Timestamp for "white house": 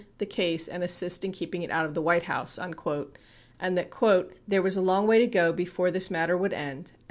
2.01-2.57